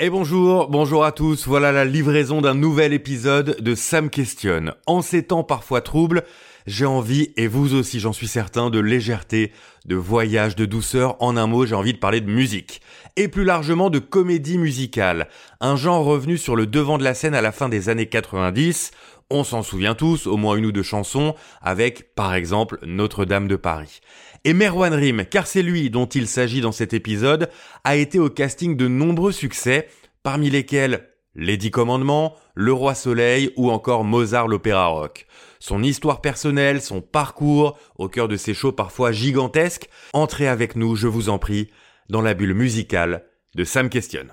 [0.00, 4.74] Et bonjour, bonjour à tous, voilà la livraison d'un nouvel épisode de Sam Questionne.
[4.88, 6.24] En ces temps parfois troubles,
[6.66, 9.52] j'ai envie, et vous aussi j'en suis certain, de légèreté,
[9.86, 12.80] de voyage, de douceur, en un mot j'ai envie de parler de musique.
[13.14, 15.28] Et plus largement de comédie musicale,
[15.60, 18.90] un genre revenu sur le devant de la scène à la fin des années 90,
[19.30, 23.56] on s'en souvient tous, au moins une ou deux chansons, avec par exemple Notre-Dame de
[23.56, 24.00] Paris.
[24.46, 27.48] Et Merwan Rim, car c'est lui dont il s'agit dans cet épisode,
[27.82, 29.88] a été au casting de nombreux succès,
[30.22, 35.26] parmi lesquels Les Dix Commandements, Le Roi Soleil ou encore Mozart l'Opéra Rock.
[35.60, 40.94] Son histoire personnelle, son parcours, au cœur de ces shows parfois gigantesques, entrez avec nous,
[40.94, 41.70] je vous en prie,
[42.10, 44.26] dans la bulle musicale de Sam Question.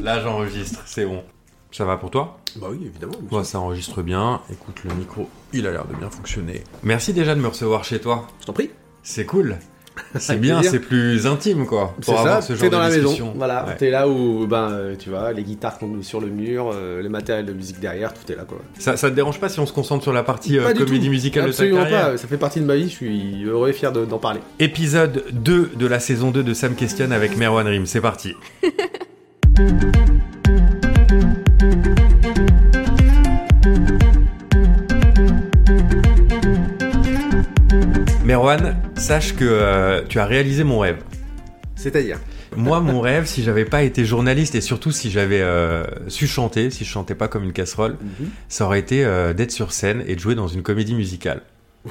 [0.00, 1.22] Là j'enregistre, c'est bon.
[1.72, 2.38] Ça va pour toi?
[2.56, 3.18] Bah oui, évidemment.
[3.30, 6.64] Moi ça enregistre bien, écoute le micro, il a l'air de bien fonctionner.
[6.82, 8.26] Merci déjà de me recevoir chez toi.
[8.40, 8.70] Je t'en prie.
[9.02, 9.56] C'est cool.
[10.18, 11.94] C'est bien, c'est plus intime quoi.
[12.00, 13.26] C'est Pour avoir ça, ce genre dans de la discussion.
[13.26, 13.34] maison.
[13.36, 13.76] Voilà, Ouais.
[13.76, 17.08] t'es là où, ben, euh, tu vois, les guitares sont sur le mur, euh, le
[17.10, 18.56] matériel de musique derrière, tout est là, quoi.
[18.78, 21.10] Ça, ça te dérange pas si on se concentre sur la partie euh, comédie tout.
[21.10, 23.68] musicale de ta Absolument carrière pas, ça fait partie de ma vie, je suis heureux
[23.68, 24.40] et fier de- d'en parler.
[24.60, 28.34] Épisode 2 de la saison 2 de Sam Question avec Merwan Rim, c'est parti.
[38.32, 41.02] Merwan, sache que euh, tu as réalisé mon rêve.
[41.76, 42.18] C'est-à-dire
[42.56, 46.70] Moi, mon rêve, si j'avais pas été journaliste et surtout si j'avais euh, su chanter,
[46.70, 47.98] si je chantais pas comme une casserole,
[48.48, 51.42] ça aurait été euh, d'être sur scène et de jouer dans une comédie musicale.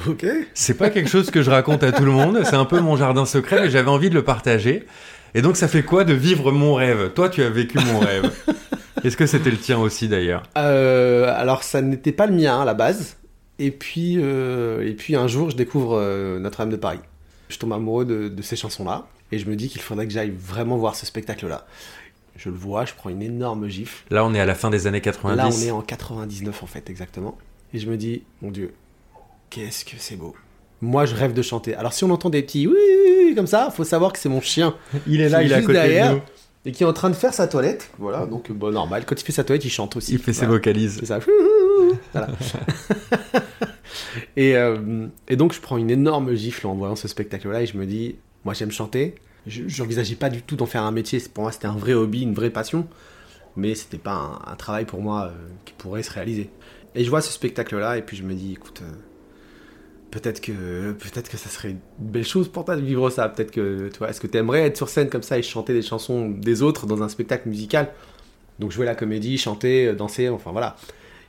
[0.08, 0.26] Ok.
[0.56, 2.96] C'est pas quelque chose que je raconte à tout le monde, c'est un peu mon
[2.96, 4.88] jardin secret, mais j'avais envie de le partager.
[5.36, 7.12] Et donc, ça fait quoi de vivre mon rêve?
[7.14, 8.32] Toi, tu as vécu mon rêve.
[9.04, 10.42] Est-ce que c'était le tien aussi d'ailleurs?
[10.58, 13.18] Euh, alors, ça n'était pas le mien à la base.
[13.64, 17.00] Et puis, euh, et puis un jour, je découvre euh, Notre-Dame de Paris.
[17.50, 19.08] Je tombe amoureux de, de ces chansons-là.
[19.32, 21.66] Et je me dis qu'il faudrait que j'aille vraiment voir ce spectacle-là.
[22.38, 24.04] Je le vois, je prends une énorme gifle.
[24.10, 25.38] Là, on est à la fin des années 90.
[25.38, 27.38] Là, on est en 99 en fait, exactement.
[27.74, 28.74] Et je me dis, mon Dieu,
[29.52, 30.36] qu'est-ce que c'est beau.
[30.82, 31.76] Moi, je rêve de chanter.
[31.76, 34.30] Alors, si on entend des petits oui, oui, oui comme ça, faut savoir que c'est
[34.30, 34.74] mon chien
[35.08, 36.10] Il est là, il est à côté derrière.
[36.14, 36.22] de nous.
[36.66, 37.92] et qui est en train de faire sa toilette.
[38.00, 39.04] Voilà, donc euh, bon, normal.
[39.06, 40.14] Quand il fait sa toilette, il chante aussi.
[40.14, 40.54] Il fait ses Voilà.
[40.54, 40.98] vocalises.
[41.00, 41.20] C'est ça.
[42.14, 42.28] Voilà.
[44.36, 47.78] et, euh, et donc, je prends une énorme gifle en voyant ce spectacle-là et je
[47.78, 49.16] me dis, moi, j'aime chanter.
[49.48, 51.20] Je n'envisageais pas du tout d'en faire un métier.
[51.34, 52.88] Pour moi, c'était un vrai hobby, une vraie passion.
[53.58, 56.50] Mais c'était pas un, travail pour moi euh, qui pourrait se réaliser.
[56.96, 58.92] Et je vois ce spectacle-là et puis je me dis, écoute, euh,
[60.10, 63.28] peut-être que que ça serait une belle chose pour toi de vivre ça.
[63.28, 65.74] Peut-être que, tu vois, est-ce que tu aimerais être sur scène comme ça et chanter
[65.74, 67.90] des chansons des autres dans un spectacle musical?
[68.60, 70.76] Donc jouer la comédie, chanter, danser, enfin voilà.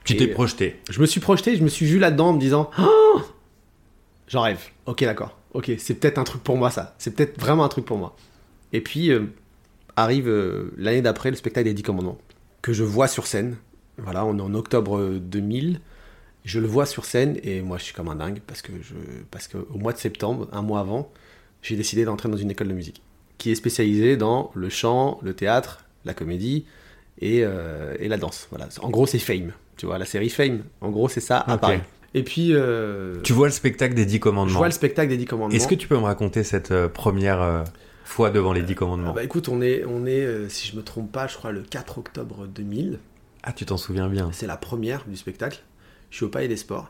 [0.04, 0.80] Tu t'es projeté.
[0.90, 3.20] Je me suis projeté, je me suis vu là-dedans en me disant Oh
[4.28, 4.60] J'en rêve.
[4.86, 5.38] Ok, d'accord.
[5.52, 6.94] Ok, c'est peut-être un truc pour moi, ça.
[6.98, 8.16] C'est peut-être vraiment un truc pour moi.
[8.72, 9.26] Et puis, euh,
[9.96, 12.18] arrive euh, l'année d'après le spectacle des 10 commandements,
[12.62, 13.56] que je vois sur scène.
[13.98, 15.80] Voilà, on est en octobre euh, 2000.
[16.44, 18.94] Je le vois sur scène et moi, je suis comme un dingue parce que je,
[19.30, 21.12] parce que au mois de septembre, un mois avant,
[21.60, 23.02] j'ai décidé d'entrer dans une école de musique
[23.38, 26.64] qui est spécialisée dans le chant, le théâtre, la comédie
[27.20, 28.46] et, euh, et la danse.
[28.50, 28.68] Voilà.
[28.80, 29.52] En gros, c'est Fame.
[29.82, 30.62] Tu vois, la série Fame.
[30.80, 31.58] En gros, c'est ça à.
[31.58, 31.80] Paris.
[32.14, 34.58] Et puis, euh, Tu vois le spectacle des Dix je Commandements.
[34.58, 35.56] vois le spectacle des 10 commandements.
[35.56, 37.64] Est-ce que tu peux me raconter cette euh, première euh,
[38.04, 40.76] fois devant les Dix Ah Commandements bah écoute, on est, on est euh, si je
[40.76, 43.00] me trompe pas, je crois le 4 octobre 2000.
[43.42, 44.30] Ah, tu t'en souviens bien.
[44.32, 45.60] C'est la première du spectacle.
[46.10, 46.88] Je suis au Palais des Sports.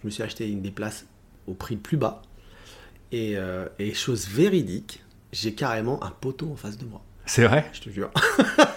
[0.00, 1.06] Je me suis acheté une des places
[1.48, 2.22] au prix le plus bas.
[3.10, 5.02] Et, euh, et chose véridique,
[5.32, 7.02] j'ai carrément un poteau en face de moi.
[7.26, 8.10] C'est vrai Je te jure.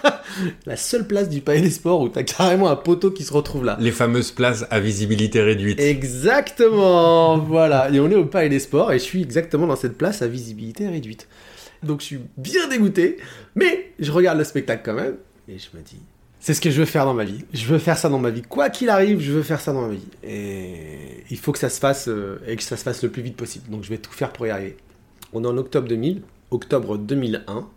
[0.66, 3.64] la seule place du Palais des Sports où t'as carrément un poteau qui se retrouve
[3.64, 3.76] là.
[3.80, 5.80] Les fameuses places à visibilité réduite.
[5.80, 7.90] Exactement, voilà.
[7.90, 10.28] Et on est au Palais des Sports et je suis exactement dans cette place à
[10.28, 11.28] visibilité réduite.
[11.82, 13.18] Donc je suis bien dégoûté,
[13.54, 15.16] mais je regarde le spectacle quand même
[15.48, 16.00] et je me dis,
[16.40, 17.44] c'est ce que je veux faire dans ma vie.
[17.52, 18.42] Je veux faire ça dans ma vie.
[18.42, 20.06] Quoi qu'il arrive, je veux faire ça dans ma vie.
[20.22, 23.22] Et il faut que ça se fasse euh, et que ça se fasse le plus
[23.22, 23.68] vite possible.
[23.68, 24.76] Donc je vais tout faire pour y arriver.
[25.32, 27.68] On est en octobre 2000, octobre 2001,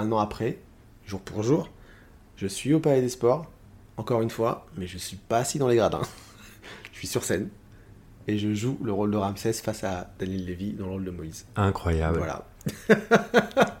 [0.00, 0.58] un an après,
[1.06, 1.68] jour pour jour.
[2.36, 3.46] Je suis au Palais des Sports,
[3.96, 6.02] encore une fois, mais je suis pas assis dans les gradins.
[6.92, 7.48] je suis sur scène
[8.28, 11.10] et je joue le rôle de Ramsès face à Daniel Lévy dans le rôle de
[11.10, 11.46] Moïse.
[11.56, 12.18] Incroyable.
[12.18, 12.46] Voilà.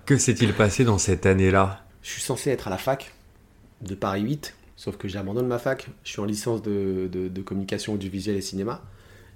[0.06, 1.84] Que s'est-il passé dans cette année-là?
[2.02, 3.12] Je suis censé être à la fac
[3.82, 5.88] de Paris 8, sauf que j'abandonne ma fac.
[6.02, 8.82] Je suis en licence de, de- de communication audiovisuelle et cinéma.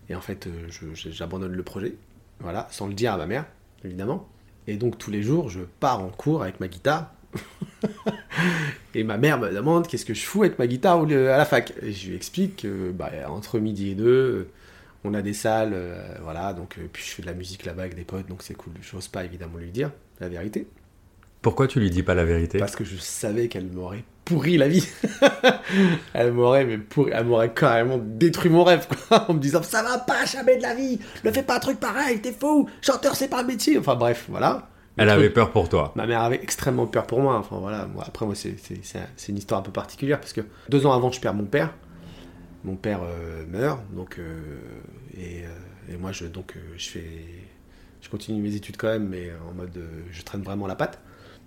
[0.09, 1.95] Et en fait, euh, j'abandonne le projet.
[2.41, 3.47] Voilà, sans le dire à ma mère,
[3.85, 4.29] évidemment.
[4.67, 7.13] Et donc, tous les jours, je pars en cours avec ma guitare.
[8.95, 11.37] et ma mère me demande qu'est-ce que je fous avec ma guitare au lieu- à
[11.37, 11.73] la fac?
[11.83, 14.49] Et je lui explique que bah, entre midi et deux,
[15.05, 16.53] on a des salles, euh, voilà.
[16.55, 18.73] Donc, euh, puis je fais de la musique là-bas avec des potes, donc c'est cool.
[18.81, 19.91] Je n'ose pas évidemment lui dire
[20.21, 20.67] la vérité.
[21.43, 22.59] Pourquoi tu lui dis pas la vérité?
[22.59, 24.87] Parce que je savais qu'elle m'aurait pourri la vie.
[26.15, 29.83] elle m'aurait mais pourri, elle m'aurait carrément détruit mon rêve quoi, en me disant ça
[29.83, 33.15] va pas jamais de la vie, ne fais pas un truc pareil, t'es fou, chanteur
[33.17, 33.79] c'est pas un métier.
[33.79, 34.69] Enfin bref, voilà.
[34.97, 35.93] Elle avait peur pour toi.
[35.97, 37.37] Ma mère avait extrêmement peur pour moi.
[37.37, 40.33] Enfin voilà, moi, après moi c'est, c'est, c'est, c'est une histoire un peu particulière parce
[40.33, 41.75] que deux ans avant je perds mon père.
[42.65, 44.59] Mon père euh, meurt donc euh,
[45.17, 47.11] et, euh, et, moi je donc je fais
[48.01, 49.79] je continue mes études quand même mais en mode
[50.11, 51.01] je traîne vraiment la patte.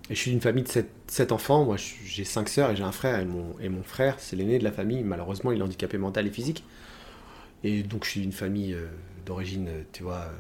[0.10, 1.66] Et je suis d'une famille de 7, enfants.
[1.66, 1.76] Moi,
[2.06, 3.20] j'ai 5 sœurs et j'ai un frère.
[3.20, 5.04] Et mon, et mon frère, c'est l'aîné de la famille.
[5.04, 6.64] Malheureusement, il est handicapé mental et physique.
[7.64, 8.88] Et donc, je suis d'une famille euh,
[9.26, 10.32] d'origine, tu vois, euh,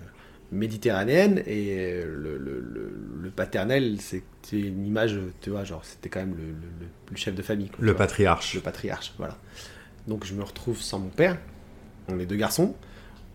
[0.53, 1.43] méditerranéenne.
[1.45, 6.35] Et euh, le, le, le, paternel, c'était une image, tu vois, genre, c'était quand même
[6.37, 7.69] le, chef de famille.
[7.77, 8.53] le patriarche.
[8.55, 9.37] Le patriarche, voilà.
[10.07, 11.37] Donc, je me retrouve sans mon père.
[12.07, 12.73] On est deux garçons.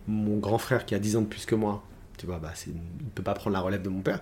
[0.09, 1.85] Mon grand frère, qui a 10 ans de plus que moi,
[2.17, 4.21] tu vois, bah, il ne peut pas prendre la relève de mon père.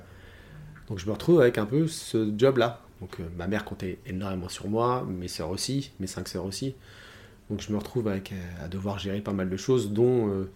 [0.91, 2.81] Donc je me retrouve avec un peu ce job-là.
[3.01, 6.75] Donc euh, ma mère comptait énormément sur moi, mes sœurs aussi, mes cinq sœurs aussi.
[7.49, 8.19] Donc je me retrouve euh,
[8.63, 10.51] à devoir gérer pas mal de choses, dont euh,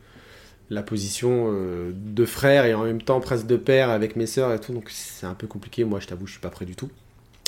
[0.71, 1.53] la position
[1.95, 4.73] de frère et en même temps presque de père avec mes sœurs et tout.
[4.73, 5.85] Donc c'est un peu compliqué.
[5.85, 6.91] Moi, je t'avoue, je suis pas prêt du tout.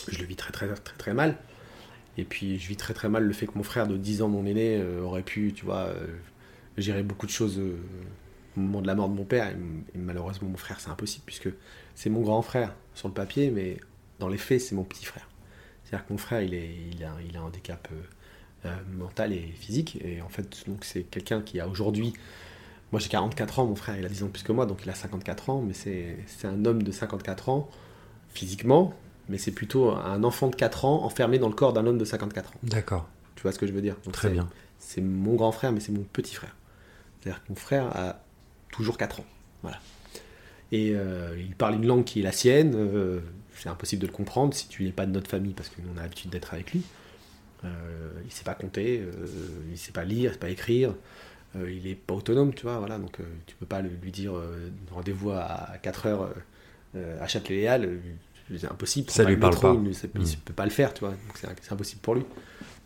[0.06, 1.36] Je le vis très très très très mal.
[2.18, 4.28] Et puis je vis très très mal le fait que mon frère de 10 ans,
[4.28, 5.90] mon aîné, aurait pu, tu vois,
[6.76, 7.60] gérer beaucoup de choses
[8.56, 9.48] au moment de la mort de mon père.
[9.48, 11.48] Et, malheureusement, mon frère, c'est impossible puisque
[11.94, 13.78] c'est mon grand frère sur le papier, mais
[14.18, 15.28] dans les faits, c'est mon petit frère.
[15.84, 19.32] C'est-à-dire que mon frère, il, est, il, a, il a un handicap euh, euh, mental
[19.32, 19.98] et physique.
[20.04, 22.14] Et en fait, donc c'est quelqu'un qui a aujourd'hui.
[22.92, 24.90] Moi, j'ai 44 ans, mon frère, il a 10 ans plus que moi, donc il
[24.90, 27.68] a 54 ans, mais c'est un homme de 54 ans,
[28.28, 28.94] physiquement,
[29.28, 32.04] mais c'est plutôt un enfant de 4 ans enfermé dans le corps d'un homme de
[32.04, 32.54] 54 ans.
[32.62, 33.08] D'accord.
[33.34, 33.96] Tu vois ce que je veux dire?
[34.12, 34.48] Très bien.
[34.78, 36.54] C'est mon grand frère, mais c'est mon petit frère.
[37.20, 38.20] C'est-à-dire que mon frère a
[38.76, 39.26] toujours 4 ans.
[39.62, 39.78] Voilà.
[40.72, 42.74] Et euh, il parle une langue qui est la sienne.
[42.74, 43.20] Euh,
[43.54, 46.02] c'est impossible de le comprendre si tu n'es pas de notre famille parce qu'on a
[46.02, 46.82] l'habitude d'être avec lui.
[47.64, 47.68] Euh,
[48.22, 49.02] il ne sait pas compter,
[49.66, 50.94] il ne sait pas lire, il ne sait pas écrire.
[51.54, 52.78] il n'est pas autonome, tu vois.
[52.78, 54.34] Voilà, donc tu peux pas lui dire
[54.90, 56.34] rendez-vous à 4 heures
[56.94, 57.98] à Châtelet-Léal.
[58.58, 59.10] C'est impossible.
[59.10, 59.74] Ça lui parle pas.
[59.74, 60.36] Il ne mm.
[60.44, 61.14] peut pas le faire, tu vois.
[61.34, 62.24] c'est impossible pour lui.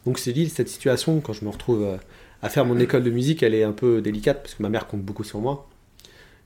[0.07, 1.99] Donc c'est dit, cette situation, quand je me retrouve
[2.43, 4.87] à faire mon école de musique, elle est un peu délicate parce que ma mère
[4.87, 5.70] compte beaucoup sur moi.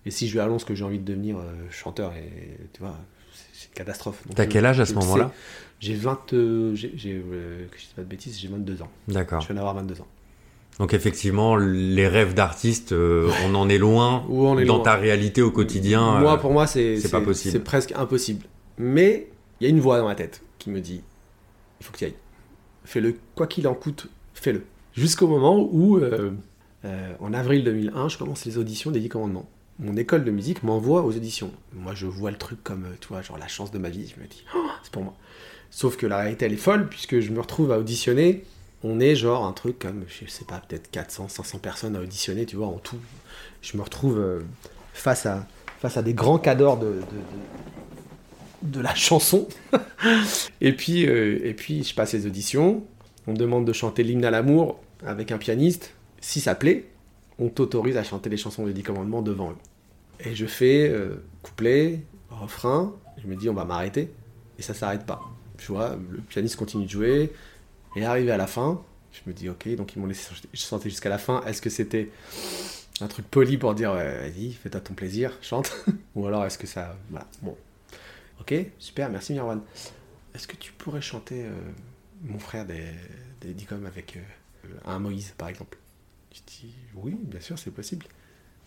[0.06, 2.96] Et si je lui annonce que j'ai envie de devenir euh, chanteur, et, tu vois,
[3.32, 4.22] c'est une catastrophe.
[4.34, 5.32] T'as quel âge à ce moment-là
[5.80, 6.32] J'ai 20.
[6.34, 8.90] Euh, j'ai, euh, que je dis pas de bêtises, j'ai 22 ans.
[9.08, 9.40] D'accord.
[9.40, 10.06] Je viens d'avoir 22 ans.
[10.78, 14.24] Donc effectivement, les rêves d'artiste, on en est loin.
[14.28, 16.18] on est dans ta réalité au quotidien.
[16.20, 17.52] Moi, pour moi, c'est, c'est, pas possible.
[17.52, 18.44] C'est presque impossible.
[18.76, 19.28] Mais
[19.60, 21.02] il y a une voix dans ma tête qui me dit
[21.80, 22.16] il faut que tu ailles.
[22.84, 24.64] Fais-le, quoi qu'il en coûte, fais-le.
[24.94, 26.00] Jusqu'au moment où,
[27.20, 29.48] en avril 2001, je commence les auditions des 10 commandements
[29.78, 31.50] mon école de musique m'envoie aux auditions.
[31.72, 34.12] Moi, je vois le truc comme, euh, tu vois, genre la chance de ma vie.
[34.14, 35.14] Je me dis, oh, c'est pour moi.
[35.70, 38.44] Sauf que la réalité, elle est folle, puisque je me retrouve à auditionner.
[38.84, 42.46] On est genre un truc comme, je sais pas, peut-être 400, 500 personnes à auditionner,
[42.46, 42.98] tu vois, en tout.
[43.62, 44.40] Je me retrouve euh,
[44.92, 45.46] face, à,
[45.80, 47.00] face à des grands cadors de,
[48.62, 49.48] de, la chanson.
[50.60, 52.84] et, puis, euh, et puis, je passe les auditions.
[53.26, 55.94] On me demande de chanter l'hymne à l'amour avec un pianiste.
[56.20, 56.84] Si ça plaît,
[57.38, 59.56] on t'autorise à chanter les chansons des Dix Commandements devant eux.
[60.20, 62.00] Et je fais euh, couplet,
[62.30, 64.10] refrain, je me dis on va m'arrêter,
[64.58, 65.22] et ça s'arrête pas.
[65.58, 67.32] Tu vois, le pianiste continue de jouer,
[67.96, 68.82] et arrivé à la fin,
[69.12, 71.42] je me dis ok, donc ils m'ont laissé chanter jusqu'à la fin.
[71.44, 72.10] Est-ce que c'était
[73.00, 75.76] un truc poli pour dire vas-y, fais-toi ton plaisir, chante
[76.14, 76.96] Ou alors est-ce que ça.
[77.10, 77.56] Voilà, bon.
[78.40, 79.60] Ok, super, merci Mirwan.
[80.34, 81.52] Est-ce que tu pourrais chanter euh,
[82.22, 82.86] mon frère des,
[83.40, 85.78] des Dicom avec euh, un Moïse par exemple?
[86.34, 88.06] Je dis oui, bien sûr, c'est possible.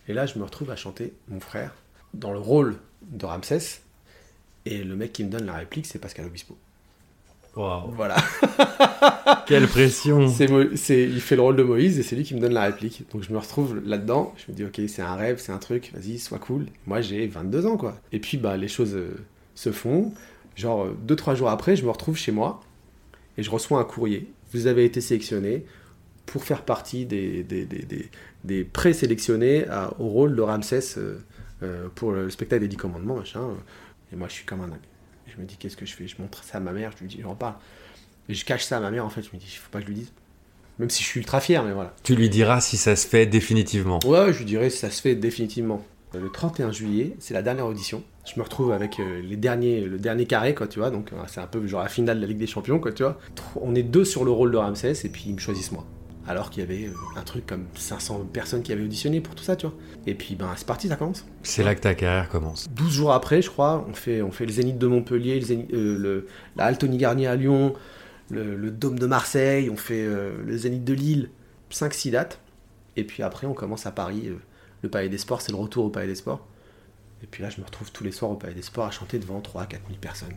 [0.08, 1.74] Et là, je me retrouve à chanter mon frère
[2.14, 3.82] dans le rôle de Ramsès.
[4.64, 6.56] Et le mec qui me donne la réplique, c'est Pascal Obispo.
[7.56, 7.90] Wow.
[7.90, 8.16] Voilà.
[9.46, 10.28] Quelle pression.
[10.28, 13.04] C'est, il fait le rôle de Moïse et c'est lui qui me donne la réplique.
[13.12, 14.34] Donc je me retrouve là-dedans.
[14.36, 16.66] Je me dis, ok, c'est un rêve, c'est un truc, vas-y, sois cool.
[16.86, 18.00] Moi, j'ai 22 ans, quoi.
[18.12, 19.16] Et puis, bah, les choses euh,
[19.54, 20.12] se font.
[20.56, 22.62] Genre, 2-3 jours après, je me retrouve chez moi
[23.36, 24.30] et je reçois un courrier.
[24.52, 25.66] Vous avez été sélectionné
[26.28, 28.10] pour faire partie des, des, des,
[28.44, 29.64] des présélectionnés
[29.98, 31.18] au rôle de Ramsès euh,
[31.62, 33.40] euh, pour le spectacle des Dix Commandements, machin.
[34.12, 34.78] Et moi, je suis comme un dingue.
[35.26, 36.06] je me dis, qu'est-ce que je fais?
[36.06, 37.54] Je montre ça à ma mère, je lui dis, j'en parle.
[38.28, 39.78] Et je cache ça à ma mère, en fait, je me dis, il faut pas
[39.78, 40.12] que je lui dise.
[40.78, 41.94] Même si je suis ultra fier, mais voilà.
[42.02, 43.98] Tu lui diras si ça se fait définitivement.
[44.04, 45.82] Ouais, je lui dirai si ça se fait définitivement.
[46.14, 48.02] Le 31 juillet, c'est la dernière audition.
[48.26, 50.90] Je me retrouve avec euh, les derniers, le dernier carré, quoi, tu vois.
[50.90, 53.18] Donc, c'est un peu genre la finale de la Ligue des Champions, quoi, tu vois.
[53.56, 55.86] On est deux sur le rôle de Ramsès, et puis ils me choisissent moi
[56.28, 59.42] alors qu'il y avait euh, un truc comme 500 personnes qui avaient auditionné pour tout
[59.42, 59.74] ça, tu vois.
[60.06, 61.26] Et puis, ben, c'est parti, ça commence.
[61.42, 62.68] C'est là que ta carrière commence.
[62.70, 65.72] 12 jours après, je crois, on fait, on fait le Zénith de Montpellier, le, Zénith-
[65.74, 67.74] euh, le- la Altony Garnier à Lyon,
[68.30, 71.30] le, le Dôme de Marseille, on fait euh, le Zénith de Lille,
[71.72, 72.38] 5-6 dates.
[72.96, 74.36] Et puis après, on commence à Paris, euh,
[74.82, 76.46] le Palais des Sports, c'est le retour au Palais des Sports.
[77.22, 79.18] Et puis là, je me retrouve tous les soirs au Palais des Sports à chanter
[79.18, 80.34] devant 3 4 000 personnes.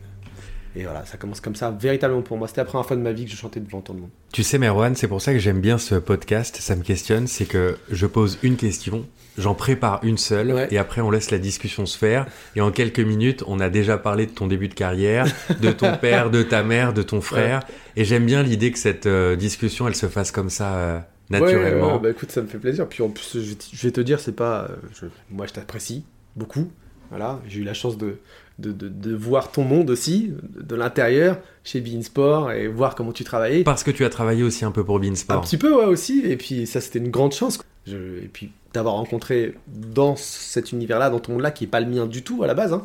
[0.74, 2.48] Et voilà, ça commence comme ça, véritablement pour moi.
[2.48, 4.10] C'était la première fois de ma vie que je chantais devant tant de monde.
[4.32, 6.56] Tu sais, Merwan, c'est pour ça que j'aime bien ce podcast.
[6.60, 10.68] Ça me questionne, c'est que je pose une question, j'en prépare une seule, Ouais.
[10.70, 12.26] et après on laisse la discussion se faire.
[12.56, 15.26] Et en quelques minutes, on a déjà parlé de ton début de carrière,
[15.60, 17.60] de ton père, de ta mère, de ton frère.
[17.96, 20.98] Et j'aime bien l'idée que cette euh, discussion, elle se fasse comme ça, euh,
[21.28, 21.94] naturellement.
[21.96, 22.88] Ouais, bah écoute, ça me fait plaisir.
[22.88, 24.62] Puis en plus, je, vais te- dire, c'est pas.
[24.70, 26.70] euh, je- moi, je t'apprécie beaucoup.
[27.10, 28.16] Voilà, j'ai eu la chance de,
[28.62, 33.24] de, de- de voir ton monde aussi, de, l'intérieur, chez Beansport, et voir comment tu
[33.24, 33.64] travaillais.
[33.64, 35.42] Parce que tu as travaillé aussi un peu pour Un Beansport.
[35.42, 36.22] petit peu, ouais, aussi.
[36.24, 37.58] Et puis, ça, c'était une grande chance.
[37.86, 41.86] Je- et puis, d'avoir rencontré dans cet univers-là, dans ton monde-là, qui est pas le
[41.86, 42.72] mien du tout à la base.
[42.72, 42.82] hein.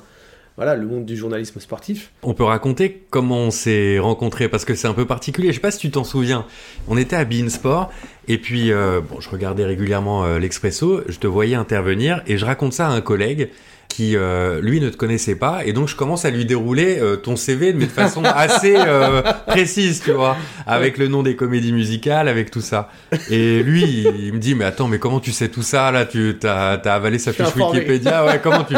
[0.58, 2.12] Voilà, le monde du journalisme sportif.
[2.24, 5.50] On peut raconter comment on s'est rencontrés parce que c'est un peu particulier.
[5.50, 6.48] Je sais pas si tu t'en souviens.
[6.88, 7.92] On était à Beansport
[8.28, 11.02] et puis euh, bon, je regardais régulièrement euh, l'Expresso.
[11.08, 13.52] Je te voyais intervenir et je raconte ça à un collègue
[13.88, 17.16] qui euh, lui ne te connaissait pas et donc je commence à lui dérouler euh,
[17.16, 21.74] ton CV mais de façon assez euh, précise, tu vois, avec le nom des comédies
[21.74, 22.90] musicales, avec tout ça.
[23.30, 26.06] Et lui, il, il me dit mais attends, mais comment tu sais tout ça là?
[26.06, 27.48] Tu t'as as avalé sa fiche.
[27.56, 28.76] Wikipédia, ouais Comment tu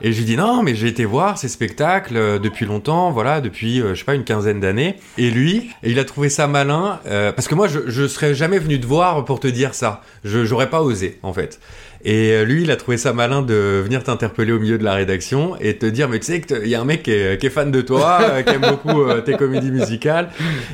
[0.00, 3.78] et je lui dis non, mais j'ai été voir ces spectacles depuis longtemps, voilà, depuis
[3.80, 4.96] je sais pas une quinzaine d'années.
[5.18, 8.78] Et lui, il a trouvé ça malin parce que moi je, je serais jamais venu
[8.78, 10.02] te voir pour te dire ça.
[10.24, 11.58] Je j'aurais pas osé en fait.
[12.04, 14.92] Et euh, lui, il a trouvé ça malin de venir t'interpeller au milieu de la
[14.94, 17.70] rédaction et te dire mais tu sais qu'il y a un mec qui est, fan
[17.70, 20.28] de toi, euh, qui aime beaucoup euh, tes comédies musicales.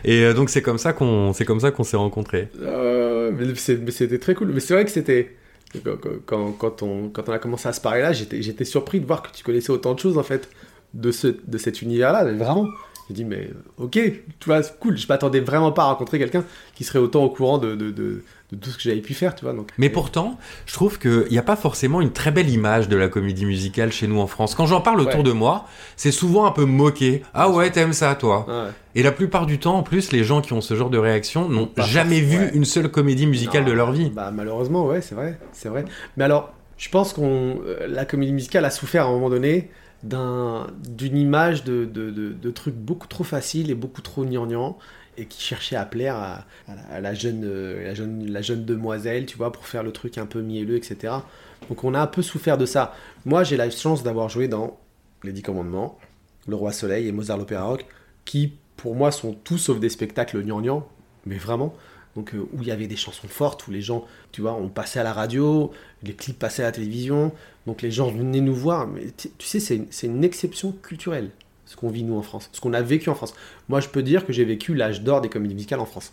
[0.04, 2.48] Et donc c'est comme ça qu'on c'est comme s'est rencontrés.
[2.62, 4.50] Euh, mais c'était très cool.
[4.52, 5.36] Mais c'est vrai que c'était.
[6.26, 9.22] Quand, quand, on, quand on a commencé à se parler là, j'étais surpris de voir
[9.22, 10.48] que tu connaissais autant de choses en fait
[10.94, 12.24] de, ce, de cet univers-là.
[12.32, 12.66] Vraiment.
[13.10, 14.96] J'ai dit, mais ok, tu vois, cool.
[14.96, 16.44] Je m'attendais vraiment pas à rencontrer quelqu'un
[16.74, 19.44] qui serait autant au courant de, de, de tout ce que j'avais pu faire, tu
[19.44, 19.54] vois.
[19.54, 22.96] Donc, Mais pourtant, je trouve qu'il n'y a pas forcément une très belle image de
[22.96, 24.54] la comédie musicale chez nous en France.
[24.54, 25.22] Quand j'en parle autour Ouais.
[25.22, 25.66] de moi,
[25.96, 27.22] c'est souvent un peu moqué.
[27.34, 28.70] Ah ouais, t'aimes ça, toi Ah ouais.
[28.96, 31.48] Et la plupart du temps, en plus, les gens qui ont ce genre de réaction
[31.48, 32.50] n'ont jamais vu ouais.
[32.54, 34.10] une seule comédie musicale Non, de leur vie.
[34.10, 35.84] Bah, malheureusement, ouais, c'est vrai, c'est vrai.
[36.16, 39.70] Mais alors, je pense qu'on, euh, la comédie musicale a souffert à un moment donné
[40.02, 44.76] d'un, d'une image de, de, de, de trucs beaucoup trop faciles et beaucoup trop gnangnan
[45.20, 49.36] et qui cherchait à plaire à, la, jeune, euh, la jeune, la jeune demoiselle, tu
[49.36, 51.14] vois, pour faire le truc un peu mielleux, etc.
[51.68, 52.94] Donc on a un peu souffert de ça.
[53.26, 54.78] Moi, j'ai la chance d'avoir joué dans
[55.22, 55.98] Les Dix Commandements,
[56.48, 57.84] Le Roi Soleil et Mozart l'Opéra Rock,
[58.24, 60.88] qui pour moi sont tout sauf des spectacles gnangnan,
[61.26, 61.74] mais vraiment.
[62.16, 64.68] Donc euh, où il y avait des chansons fortes, où les gens, tu vois, on
[64.68, 65.70] passait à la radio,
[66.02, 67.32] les clips passaient à la télévision,
[67.66, 68.86] donc les gens venaient nous voir.
[68.86, 71.30] Mais tu sais, c'est une exception culturelle,
[71.70, 73.32] ce qu'on vit nous en France, ce qu'on a vécu en France.
[73.68, 76.12] Moi, je peux dire que j'ai vécu l'âge d'or des comédies musicales en France.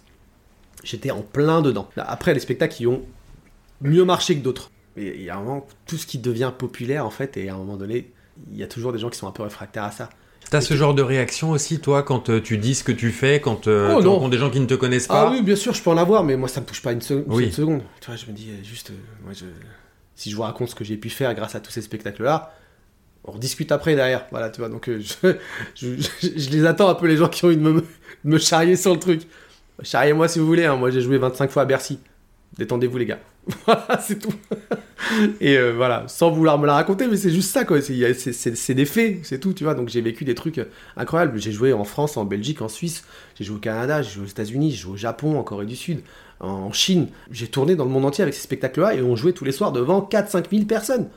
[0.84, 1.90] J'étais en plein dedans.
[1.98, 3.02] Après, les spectacles qui ont
[3.82, 4.70] mieux marché que d'autres.
[4.96, 7.56] Mais il y a un moment, tout ce qui devient populaire, en fait, et à
[7.56, 8.12] un moment donné,
[8.52, 10.10] il y a toujours des gens qui sont un peu réfractaires à ça.
[10.52, 13.42] T'as ce genre de réaction aussi, toi, quand euh, tu dis ce que tu fais,
[13.42, 15.28] quand euh, Oh, tu rencontres des gens qui ne te connaissent pas?
[15.28, 17.02] Ah oui, bien sûr, je peux en avoir, mais moi, ça me touche pas une,
[17.10, 17.52] une Oui.
[17.52, 17.82] seconde.
[18.00, 18.92] Tu vois, je me dis euh, juste,
[19.24, 19.46] moi, je...
[20.16, 22.54] si je vous raconte ce que j'ai pu faire grâce à tous ces spectacles-là,
[23.28, 24.26] on rediscute après derrière.
[24.32, 25.02] Voilà, tu vois, donc euh,
[25.76, 27.84] je, les attends un peu, les gens qui ont envie de
[28.24, 29.22] me, charrier sur le truc.
[29.84, 30.76] Charriez-moi si vous voulez, hein.
[30.76, 32.00] moi j'ai joué 25 fois à Bercy.
[32.58, 33.20] Détendez-vous, les gars.
[33.66, 34.34] Voilà, c'est tout.
[35.40, 37.80] Et euh, voilà, sans vouloir me la raconter, mais c'est juste ça, quoi.
[37.82, 39.74] C'est des faits, c'est tout, tu vois.
[39.74, 40.66] Donc j'ai vécu des trucs euh,
[40.98, 41.40] incroyables.
[41.40, 43.04] J'ai joué en France, en Belgique, en Suisse.
[43.36, 45.76] J'ai joué au Canada, j'ai joué aux États-Unis, j'ai joué au Japon, en Corée du
[45.76, 46.02] Sud,
[46.40, 47.08] en Chine.
[47.32, 49.72] J'ai tourné dans le monde entier avec ces spectacles-là et on jouait tous les soirs
[49.72, 51.08] devant 4-5 000 personnes.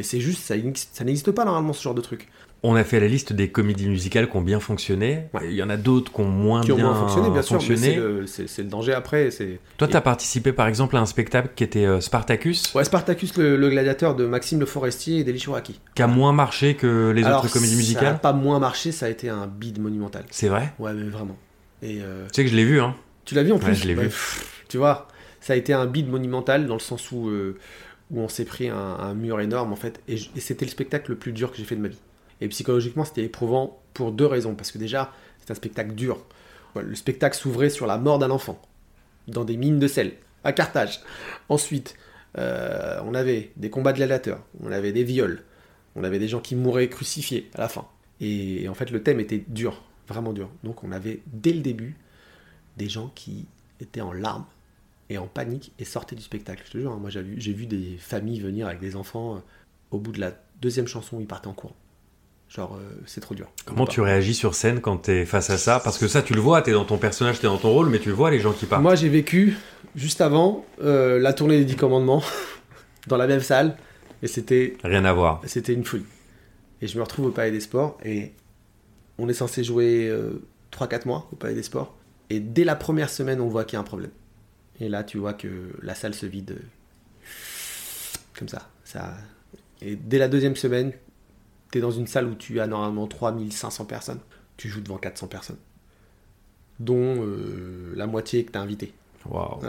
[0.00, 0.54] Et c'est juste, ça,
[0.92, 2.28] ça n'existe pas normalement ce genre de truc.
[2.64, 5.26] On a fait la liste des comédies musicales qui ont bien fonctionné.
[5.32, 5.42] Ouais.
[5.44, 7.62] Il y en a d'autres qui ont moins Qui ont bien moins fonctionné, bien sûr,
[7.62, 9.28] c'est le, danger après.
[9.76, 13.56] Toi, t'as participé par exemple à un spectacle qui était euh, Spartacus, Ouais, Spartacus le,
[13.56, 15.78] le gladiateur de Maxime Le Forestier et d'Eli Chouraki.
[15.94, 18.20] qui a moins marché que les Alors, autres comédies Ça n'a musicales.
[18.20, 20.24] pas moins marché, ça a été un bide monumental.
[20.32, 21.36] C'est vrai Ouais, mais vraiment.
[21.80, 22.96] Et euh, Tu sais que je l'ai vu, hein.
[23.24, 24.08] tu l'as vu en plus Ouais, je l'ai Bah, vu.
[24.08, 25.06] pff, Tu vois,
[25.40, 27.56] ça a été un bide monumental dans le sens où, euh,
[28.10, 30.00] où on s'est pris un, mur énorme en fait.
[30.08, 32.00] Et, c'était le spectacle le plus dur que j'ai fait de ma vie.
[32.40, 34.54] Et psychologiquement, c'était éprouvant pour deux raisons.
[34.54, 36.24] Parce que déjà, c'est un spectacle dur.
[36.76, 38.60] Le spectacle s'ouvrait sur la mort d'un enfant,
[39.26, 40.12] dans des mines de sel,
[40.44, 41.00] à Carthage.
[41.48, 41.96] Ensuite,
[42.36, 45.42] euh, on avait des combats de gladiateurs, on avait des viols,
[45.96, 47.86] on avait des gens qui mouraient crucifiés à la fin.
[48.20, 50.50] Et, en fait, le thème était dur, vraiment dur.
[50.62, 51.96] Donc, on avait dès le début
[52.76, 53.46] des gens qui
[53.80, 54.46] étaient en larmes
[55.10, 56.62] et en panique et sortaient du spectacle.
[56.66, 59.36] Je te jure, hein, moi j'ai vu, des familles venir avec des enfants.
[59.36, 59.38] euh,
[59.90, 61.74] au bout de la deuxième chanson, ils partaient en courant.
[62.50, 63.46] Genre, euh, c'est trop dur.
[63.66, 65.80] Comment tu réagis sur scène quand t'es face à ça?
[65.80, 67.98] Parce que ça, tu le vois, t'es dans ton personnage, t'es dans ton rôle, mais
[67.98, 68.82] tu le vois les gens qui partent.
[68.82, 69.56] Moi, j'ai vécu
[69.94, 72.22] juste avant euh, la tournée des Dix Commandements
[73.06, 73.76] dans la même salle
[74.22, 75.40] et c'était Rien à voir.
[75.44, 76.06] c'était une folie.
[76.80, 78.32] Et je me retrouve au Palais des Sports et
[79.18, 80.10] on est censé jouer
[80.72, 81.96] 3-4 mois au Palais des Sports.
[82.30, 84.10] Et dès la première semaine, on voit qu'il y a un problème.
[84.80, 86.62] Et là, tu vois que la salle se vide euh,
[88.38, 88.68] comme ça.
[88.84, 89.16] ça...
[89.80, 90.92] Et dès la deuxième semaine,
[91.70, 94.20] tu es dans une salle où tu as normalement 3500 personnes.
[94.56, 95.58] Tu joues devant 400 personnes.
[96.80, 98.92] Dont euh, la moitié que tu as invité.
[99.26, 99.60] Waouh.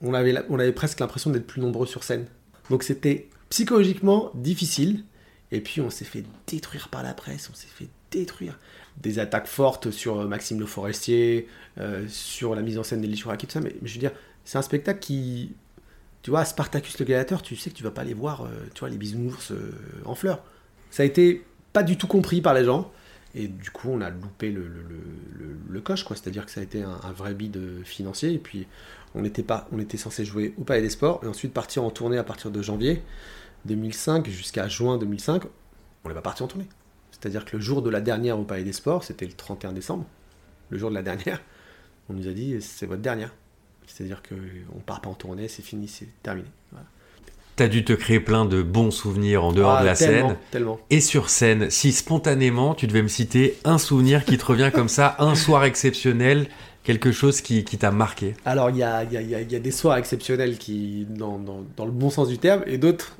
[0.00, 2.26] On avait, la- on avait presque l'impression d'être plus nombreux sur scène.
[2.70, 5.04] Donc c'était psychologiquement difficile.
[5.52, 7.88] Et puis on s'est fait détruire par la presse, on s'est fait
[8.18, 8.58] détruire.
[8.98, 13.16] Des attaques fortes sur euh, Maxime Le Forestier, euh, sur la mise en scène d'Elie
[13.16, 13.60] Chouraki, tout ça.
[13.60, 14.12] Mais, je veux dire,
[14.44, 15.54] c'est un spectacle qui.
[16.22, 18.80] Tu vois, Spartacus le Gladiateur, tu sais que tu vas pas aller voir, euh, tu
[18.80, 19.52] vois, les bisounours
[20.04, 20.44] en fleurs.
[20.90, 22.92] Ça a été pas du tout compris par les gens.
[23.34, 26.14] Et du coup, on a loupé le, coche, quoi.
[26.14, 28.34] C'est-à-dire que ça a été un, vrai bide financier.
[28.34, 28.68] Et puis,
[29.14, 31.90] on était, pas, on était censé jouer au Palais des Sports et ensuite partir en
[31.90, 33.02] tournée à partir de janvier
[33.64, 35.44] 2005 jusqu'à juin 2005.
[36.04, 36.68] On n'est pas parti en tournée.
[37.22, 40.04] C'est-à-dire que le jour de la dernière au Palais des Sports, c'était le 31 décembre,
[40.70, 41.40] le jour de la dernière,
[42.10, 43.32] on nous a dit c'est votre dernière.
[43.86, 46.48] C'est-à-dire qu'on part pas en tournée, c'est fini, c'est terminé.
[46.72, 46.86] Voilà.
[47.56, 50.38] T'as dû te créer plein de bons souvenirs en dehors Ah, de la tellement, scène.
[50.50, 50.80] Tellement.
[50.90, 54.88] Et sur scène, si spontanément tu devais me citer un souvenir qui te revient comme
[54.88, 56.48] ça, un soir exceptionnel,
[56.82, 58.34] quelque chose qui, qui t'a marqué.
[58.46, 59.98] Alors, il y a, il y, a, il y a- il y a des soirs
[59.98, 63.16] exceptionnels qui, dans, dans- dans le bon sens du terme, et d'autres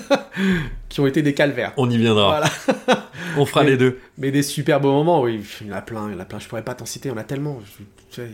[0.88, 1.72] qui ont été des calvaires.
[1.76, 2.40] On y viendra.
[2.86, 3.00] Voilà.
[3.36, 3.98] On fera Mais- les deux.
[4.18, 6.24] Mais des super beaux moments, oui, il y en a plein, il y en a
[6.24, 6.38] plein.
[6.38, 7.60] Je pourrais pas t'en citer, il y en a tellement.
[7.60, 8.28] Je- tu sais,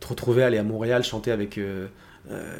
[0.00, 1.86] te retrouver aller à Montréal chanter avec euh,
[2.30, 2.56] euh,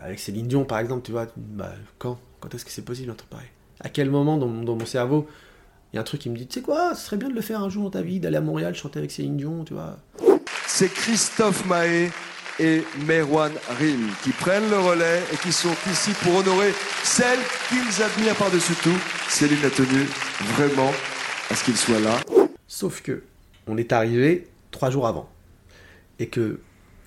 [0.00, 1.26] avec Céline Dion, par exemple, tu vois.
[1.36, 2.18] Bah, quand?
[2.40, 3.48] Quand est-ce que c'est possible un truc pareil?
[3.80, 5.26] À quel moment dans, mon- dans mon cerveau
[5.92, 7.34] il y a un truc qui me dit, tu sais quoi, ce serait bien de
[7.34, 9.72] le faire un jour dans ta vie, d'aller à Montréal chanter avec Céline Dion, tu
[9.72, 9.96] vois.
[10.66, 12.10] c'est Christophe Mahé
[12.58, 17.38] et Merwan Rim qui prennent le relais et qui sont ici pour honorer celle
[17.68, 18.98] qu'ils admirent par-dessus tout.
[19.28, 20.04] Céline a tenu
[20.54, 20.92] vraiment
[21.50, 22.18] à ce qu'il soit là.
[22.66, 23.22] Sauf que
[23.66, 25.28] on est arrivé trois jours avant.
[26.18, 26.60] Et que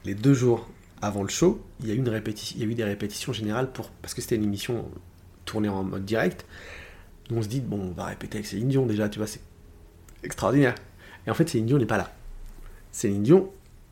[0.06, 0.70] les deux jours
[1.02, 3.34] avant le show, il y a eu, une répétition, il y a eu des répétitions
[3.34, 4.86] générales pour, parce que c'était une émission
[5.46, 6.46] tournée en mode direct.
[7.32, 9.42] On se dit, bon, on va répéter avec Céline Dion déjà, tu vois, c'est
[10.24, 10.76] extraordinaire.
[11.26, 12.14] Et en fait, Céline Dion n'est pas là.
[12.92, 13.52] Céline Dion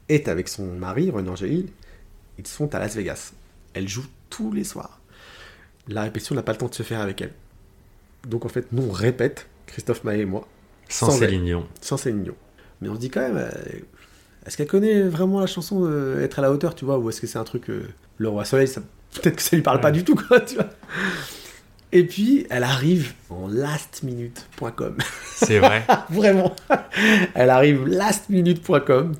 [0.09, 1.67] est avec son mari, René Angélil.
[2.37, 3.33] Ils sont à Las Vegas.
[3.73, 4.99] Elle joue tous les soirs.
[5.87, 7.31] La répétition n'a pas le temps de se faire avec elle.
[8.27, 10.47] Donc en fait, nous, on répète, Christophe Maé et moi,
[10.89, 11.67] Sans, sans Céline Dion.
[11.81, 12.35] sans Céline Dion.
[12.81, 13.49] Mais on se dit quand même, euh,
[14.45, 17.21] est-ce qu'elle connaît vraiment la chanson euh, Être à la hauteur, tu vois Ou est-ce
[17.21, 18.81] que c'est un truc, euh, Le Roi Soleil, ça-
[19.13, 20.69] peut-être que ça lui parle pas du tout, quoi, tu vois
[21.93, 24.97] Et puis, elle arrive en lastminute.com.
[25.35, 25.85] C'est vrai.
[26.09, 26.53] vraiment
[27.33, 29.13] Elle arrive lastminute.com.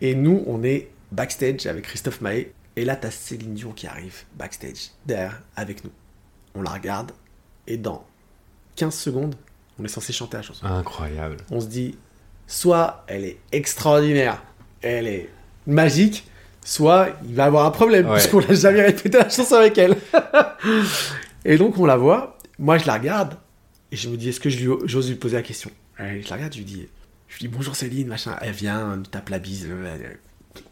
[0.00, 2.52] Et nous, on est backstage avec Christophe Maé.
[2.76, 5.90] Et là, t'as Céline Dion qui arrive backstage, derrière, avec nous.
[6.54, 7.12] On la regarde.
[7.66, 8.04] Et dans
[8.76, 9.34] 15 secondes,
[9.80, 11.36] on est censé chanter la chanson Incroyable.
[11.50, 11.96] on se dit
[12.46, 14.42] soit elle est extraordinaire,
[14.82, 15.28] elle est
[15.66, 16.26] magique,
[16.64, 18.14] soit il va avoir un problème Ouais.
[18.14, 19.96] puisqu'on n'a jamais répété la chanson avec elle.
[21.44, 23.34] et donc on la voit, moi je la regarde
[23.92, 25.70] et je me dis est-ce que lui- j'ose lui poser la question?
[26.00, 26.88] Et Je la regarde, je lui dis,
[27.28, 30.18] je lui dis bonjour Céline, machin, elle vient, tape la bise, euh, elle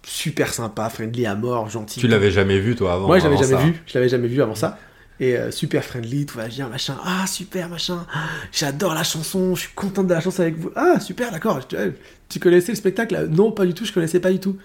[0.02, 2.00] super sympa, friendly à mort, gentille.
[2.00, 3.58] Tu l'avais jamais vu toi avant Moi, je l'avais jamais ça.
[3.58, 3.82] vu.
[3.86, 4.78] Je l'avais jamais vu avant ça.
[5.18, 6.96] Et euh, super friendly, tout va bien, machin.
[7.04, 8.06] Ah, super, machin.
[8.52, 9.54] J'adore la chanson.
[9.54, 10.70] Je suis contente de la chanson avec vous.
[10.76, 11.66] Ah, super, d'accord.
[11.66, 11.90] Tu, euh,
[12.28, 13.28] tu connaissais le spectacle?
[13.30, 13.84] Non, pas du tout.
[13.84, 14.58] Je connaissais pas du tout.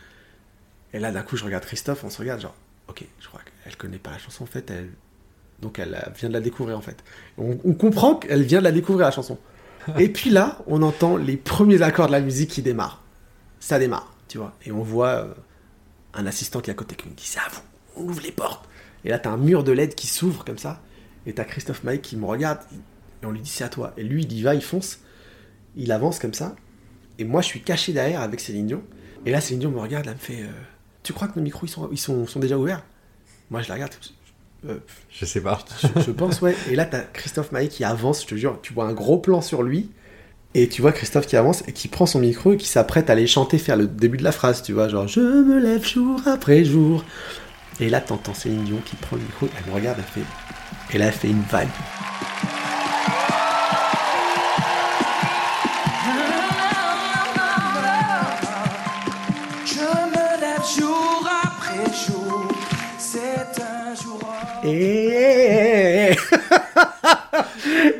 [0.93, 2.03] Et là, d'un coup, je regarde Christophe.
[2.03, 2.55] On se regarde, genre,
[2.89, 4.69] ok, je crois qu'elle connaît pas la chanson en fait.
[4.71, 4.89] Elle...
[5.61, 6.97] Donc, elle vient de la découvrir en fait.
[7.37, 9.37] On, on comprend qu'elle vient de la découvrir la chanson.
[9.97, 13.01] Et puis là, on entend les premiers accords de la musique qui démarrent.
[13.59, 14.53] Ça démarre, tu vois.
[14.65, 15.33] Et on voit euh,
[16.13, 17.61] un assistant qui est à côté qui nous dit c'est à vous,
[17.95, 18.67] on ouvre les portes.
[19.03, 20.81] Et là, t'as un mur de LED qui s'ouvre comme ça.
[21.25, 22.59] Et t'as Christophe Maé qui me regarde.
[23.21, 23.93] Et on lui dit c'est à toi.
[23.97, 24.99] Et lui, il y va, il fonce.
[25.75, 26.55] Il avance comme ça.
[27.17, 28.83] Et moi, je suis caché derrière avec Céline Dion.
[29.25, 30.51] Et là, Céline Dion me regarde, elle me fait euh,
[31.03, 32.83] Tu crois que nos micros, ils sont, ils sont, sont déjà ouverts?
[33.49, 33.93] Moi, je la regarde.
[34.67, 34.77] Euh,
[35.09, 35.59] Je sais pas.
[35.81, 36.55] je, je pense, ouais.
[36.69, 38.59] Et là, t'as Christophe Maé qui avance, je te jure.
[38.61, 39.89] Tu vois un gros plan sur lui.
[40.53, 43.13] Et tu vois Christophe qui avance et qui prend son micro et qui s'apprête à
[43.13, 46.19] aller chanter, faire le début de la phrase, tu vois, genre Je me lève jour
[46.27, 47.05] après jour.
[47.79, 50.95] Et là, t'entends Céline Dion qui prend le micro, elle me regarde, elle fait.
[50.95, 51.69] Et là, elle fait une vague.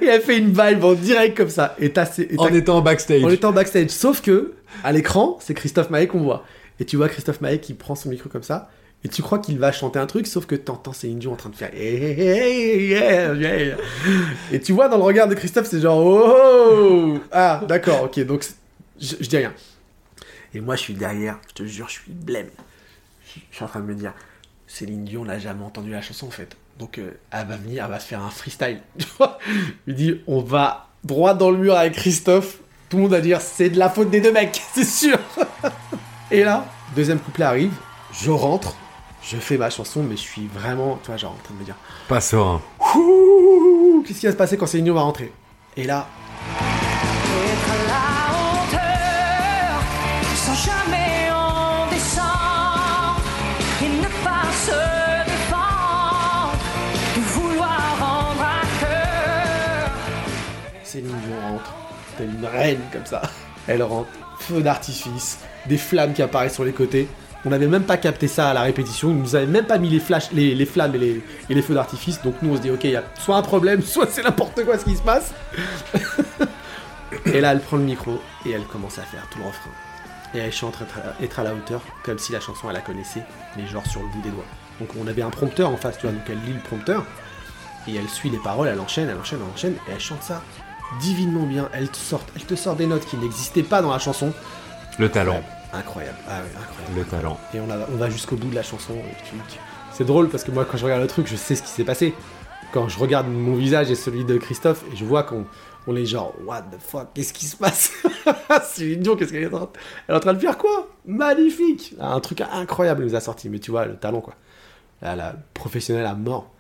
[0.02, 1.76] Il a fait une vibe en direct comme ça.
[1.80, 3.24] Et t'as, et t'as- En étant en backstage.
[3.44, 3.90] en backstage.
[3.90, 6.46] Sauf que, à l'écran, c'est Christophe Maé qu'on voit.
[6.80, 8.70] Et tu vois Christophe Maé qui prend son micro comme ça.
[9.04, 11.50] Et tu crois qu'il va chanter un truc, sauf que t'entends Céline Dion en train
[11.50, 11.72] de faire.
[11.74, 13.76] Hey, hey, hey, yeah, yeah.
[14.52, 16.00] Et tu vois dans le regard de Christophe, c'est genre.
[16.06, 18.20] Oh Ah, d'accord, ok.
[18.26, 18.46] Donc,
[19.00, 19.54] je dis rien.
[20.54, 22.50] Et moi, je suis derrière, je te jure, je suis blême.
[23.26, 24.14] Je je suis en train de me dire.
[24.68, 26.56] Céline Dion n'a jamais entendu la chanson en fait.
[26.82, 28.82] Donc euh, elle va venir, elle va se faire un freestyle.
[29.88, 32.58] Il dit on va droit dans le mur avec Christophe.
[32.90, 35.20] Tout le monde va dire c'est de la faute des deux mecs, c'est sûr.
[36.32, 36.66] Et là,
[36.96, 37.72] deuxième couplet arrive,
[38.12, 38.76] je rentre,
[39.22, 41.66] je fais ma chanson, mais je suis vraiment, tu vois, genre en train de me
[41.66, 41.76] dire
[42.08, 42.60] Pas serein.
[44.04, 45.32] Qu'est-ce qui va se passer quand Céline va rentrer?
[45.78, 46.08] Et là,
[62.18, 63.22] telle une reine comme ça.
[63.68, 67.08] Elle rentre, feu d'artifice, des flammes qui apparaissent sur les côtés.
[67.46, 69.90] On n'avait même pas capté ça à la répétition, ils nous avaient même pas mis
[69.90, 72.96] les, les, flammes et les, feux d'artifice, donc nous on se dit ok, il y
[72.96, 75.34] a soit un problème, soit c'est n'importe quoi ce qui se passe.
[77.26, 79.72] et là elle prend le micro et elle commence à faire tout le refrain.
[80.36, 83.24] Et elle chante être être à la hauteur, comme si la chanson elle la connaissait,
[83.58, 84.46] mais genre sur le bout des doigts.
[84.80, 87.06] Donc on avait un prompteur en face, tu vois, donc elle lit le prompteur,
[87.88, 90.44] et elle suit les paroles, elle enchaîne, elle enchaîne, elle enchaîne, et elle chante ça
[91.00, 91.70] divinement bien.
[91.74, 94.34] Elle te sort, elle te sort des notes qui n'existaient pas dans la chanson.
[95.00, 95.42] Le talent.
[95.74, 96.96] Incroyable, incroyable, ah ouais, incroyable.
[97.00, 97.40] Le talent.
[97.54, 98.94] Et on, a- on va jusqu'au bout de la chanson.
[99.30, 99.58] tu-
[99.94, 101.84] C'est drôle parce que moi, quand je regarde le truc, je sais ce qui s'est
[101.86, 102.14] passé.
[102.74, 105.46] Quand je regarde mon visage et celui de Christophe, et je vois qu'on
[105.88, 107.92] on est genre, what the fuck, qu'est-ce qui se passe?
[108.64, 109.70] C'est idiot, qu'est-ce qu'elle est en train
[110.08, 110.90] Elle est en train de faire quoi?
[111.06, 114.36] Magnifique Un truc incroyable elle nous a sorti, mais tu vois, le talent quoi.
[115.02, 116.52] Elle a professionnelle à mort.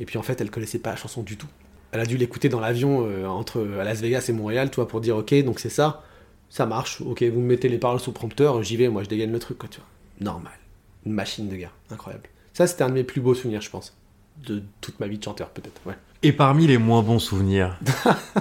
[0.00, 1.46] Et puis en fait, elle connaissait pas la chanson du tout.
[1.94, 5.16] Elle a dû l'écouter dans l'avion euh, entre Las Vegas et Montréal, toi, pour dire,
[5.16, 6.02] ok, donc c'est ça,
[6.50, 9.30] ça marche, ok, vous me mettez les paroles sous prompteur, j'y vais, moi je dégaine
[9.30, 9.86] le truc, quoi, tu vois.
[10.32, 10.52] Normal.
[11.06, 12.24] Une machine de guerre, incroyable.
[12.52, 13.96] Ça, c'était un de mes plus beaux souvenirs, je pense.
[14.44, 15.94] De toute ma vie de chanteur, peut-être, ouais.
[16.24, 17.78] Et parmi les moins bons souvenirs,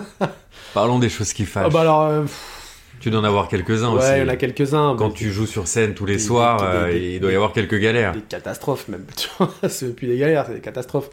[0.73, 1.71] parlons des choses qui fâchent.
[1.71, 2.25] bah alors, euh,
[3.01, 4.07] Tu dois en avoir quelques-uns aussi.
[4.07, 4.95] ouais, il y en a quelques-uns.
[4.97, 7.35] Quand tu joues sur scène tous les Des- soirs, des- euh, des- il doit y
[7.35, 8.13] avoir quelques galères.
[8.13, 9.51] Des catastrophes, même, tu vois.
[9.69, 11.09] C'est plus des galères, c'est des catastrophes.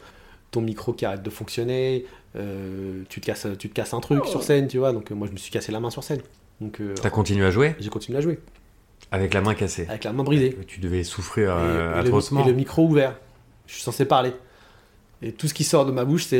[0.51, 4.25] Ton micro qui arrête de fonctionner, euh, tu, te casses, tu te casses un truc
[4.25, 4.91] sur scène, tu vois.
[4.91, 6.21] Donc, euh, moi, je me suis cassé la main sur scène.
[6.59, 7.75] Donc, euh, T'as continué à jouer?
[7.79, 8.39] J'ai continué à jouer,
[9.11, 9.85] avec la main cassée?
[9.87, 10.57] avec la main brisée.
[10.67, 12.43] Tu devais souffrir Et- euh, et, le, atrocement.
[12.43, 13.15] et le micro ouvert.
[13.65, 14.33] Je suis censé parler.
[15.21, 16.39] Et tout ce qui sort de ma bouche, c'est.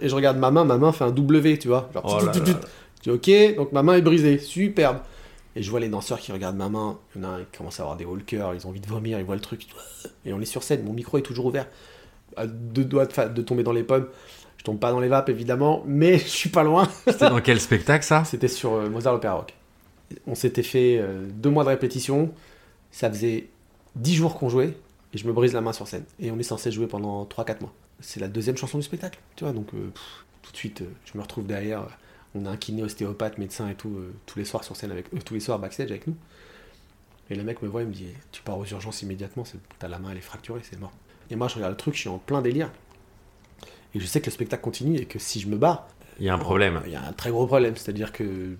[0.00, 1.88] Et je regarde ma main, ma main fait un W, tu vois.
[1.94, 4.98] Genre, Oh là là ok, donc ma main est brisée, superbe.
[5.54, 6.98] Et je vois les danseurs qui regardent ma main.
[7.14, 8.70] Il y en a un qui commence à avoir des hauts le cœur, ils ont
[8.70, 9.66] envie de vomir, ils voient le truc.
[10.24, 11.66] Et on est sur scène, mon micro est toujours ouvert.
[12.36, 14.08] À deux doigts de, de tomber dans les pommes.
[14.62, 16.88] Je tombe pas dans les vapes, évidemment, mais je suis pas loin.
[17.06, 18.24] C'était dans quel spectacle ça?
[18.24, 19.54] C'était sur euh, Mozart Opéra Rock.
[20.26, 22.32] On s'était fait euh, deux mois de répétition.
[22.92, 23.48] Ça faisait
[23.96, 24.76] dix jours qu'on jouait
[25.12, 26.04] et je me brise la main sur scène.
[26.20, 27.72] Et on est censé jouer pendant 3-4 mois.
[28.00, 29.52] C'est la deuxième chanson du spectacle, tu vois.
[29.52, 31.86] Donc euh, pff, tout de suite, je me retrouve derrière.
[32.34, 35.12] On a un kiné, ostéopathe, médecin et tout, euh, tous les soirs sur scène avec,
[35.14, 36.16] euh, tous les soirs backstage avec nous.
[37.30, 39.44] Et le mec me voit, il me dit Tu pars aux urgences immédiatement,
[39.78, 40.92] t'as la main, elle est fracturée, c'est mort.
[41.30, 42.70] Et moi, je regarde le truc, je suis en plein délire.
[43.94, 45.86] Et je sais que le spectacle continue et que si je me barre,
[46.18, 46.80] Il y a un problème.
[46.86, 48.56] il y a un très gros problème, c'est-à-dire que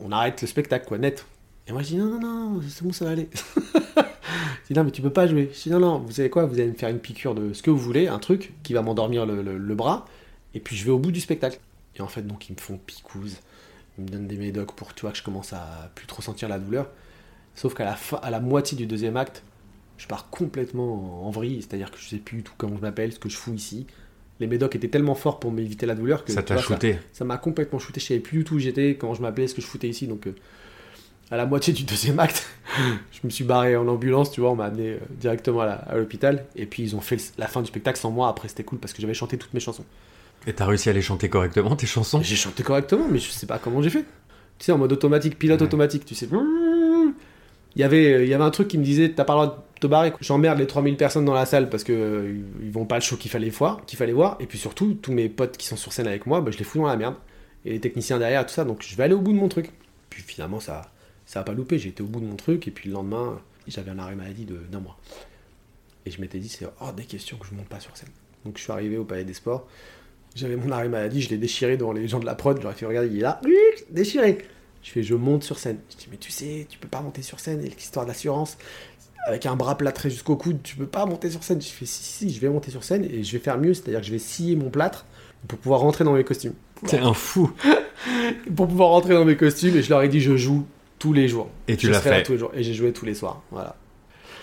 [0.00, 1.24] on arrête le spectacle, quoi, net.
[1.68, 3.28] Et moi je dis non, non, non, c'est bon, ça va aller.
[3.96, 5.50] je dis non, mais tu peux pas jouer.
[5.54, 7.62] Je dis non, non, vous savez quoi, vous allez me faire une piqûre de ce
[7.62, 10.04] que vous voulez, un truc qui va m'endormir le, le- le bras,
[10.54, 11.60] et puis je vais au bout du spectacle.
[11.96, 13.36] Et en fait, donc ils me font picouse,
[13.98, 16.48] ils me donnent des médocs pour tu vois, que je commence à plus trop sentir
[16.48, 16.88] la douleur.
[17.54, 19.42] Sauf qu'à la, fin, à la moitié du deuxième acte,
[19.98, 23.12] je pars complètement en, vrille, c'est-à-dire que je sais plus du tout comment je m'appelle,
[23.12, 23.86] ce que je fous ici.
[24.40, 26.98] Les médocs étaient tellement forts pour m'éviter la douleur que Ça t'a shooté.
[27.12, 28.00] ça m'a complètement shooté.
[28.00, 30.06] Je savais plus du tout où j'étais, comment je m'appelais, ce que je foutais ici.
[30.06, 30.34] Donc, euh,
[31.30, 32.48] à la moitié du deuxième acte,
[33.12, 36.46] je me suis barré en ambulance, tu vois, on m'a amené euh, directement à l'hôpital.
[36.56, 38.28] Et puis, ils ont fait la fin du spectacle sans moi.
[38.28, 39.84] Après, c'était cool parce que j'avais chanté toutes mes chansons.
[40.46, 43.46] Et t'as réussi à les chanter correctement, tes chansons J'ai chanté correctement, mais je sais
[43.46, 44.04] pas comment j'ai fait.
[44.58, 45.66] Tu sais, en mode automatique, pilote Ouais.
[45.66, 46.28] automatique, tu sais.
[47.74, 49.46] Il y avait, euh, il y avait un truc qui me disait T'as pas le
[49.46, 50.12] droit de te barrer.
[50.20, 53.16] J'emmerde les 3000 personnes dans la salle parce que euh, ils vont pas le show
[53.16, 54.36] qu'il fallait voir, qu'il fallait voir.
[54.40, 56.64] Et puis surtout, tous mes potes qui sont sur scène avec moi, bah, je les
[56.64, 57.14] fous dans la merde.
[57.64, 58.64] Et les techniciens derrière, tout ça.
[58.64, 59.70] Donc je vais aller au bout de mon truc.
[60.10, 60.82] Puis finalement, ça,
[61.24, 61.78] ça a pas loupé.
[61.78, 62.68] J'ai été au bout de mon truc.
[62.68, 64.98] Et puis le lendemain, j'avais un arrêt maladie de- d'un mois.
[66.04, 68.10] Et je m'étais dit C'est hors des questions que je monte pas sur scène.
[68.44, 69.66] Donc je suis arrivé au Palais des Sports.
[70.34, 72.58] J'avais mon arrêt maladie, je l'ai déchiré devant les gens de la prod.
[72.60, 73.40] J'aurais fait regarder, il est là,
[73.90, 74.38] déchiré.
[74.82, 75.78] Je fais, je monte sur scène.
[75.90, 78.56] Je dis, mais tu sais, tu peux pas monter sur scène, et l'histoire d'assurance.
[79.26, 81.60] avec un bras plâtré jusqu'au coude, tu peux pas monter sur scène.
[81.62, 83.74] Je fais si, si, si, je vais monter sur scène et je vais faire mieux,
[83.74, 85.06] c'est-à-dire que je vais scier mon plâtre
[85.46, 86.54] pour pouvoir rentrer dans mes costumes.
[86.86, 87.52] T'es un fou.
[88.56, 90.66] Pour pouvoir rentrer dans mes costumes et je leur ai dit je joue
[90.98, 91.48] tous les jours.
[91.68, 92.24] Et tu Je l'as fait.
[92.24, 92.50] tous les jours.
[92.54, 93.40] Et j'ai joué tous les soirs.
[93.52, 93.76] Voilà.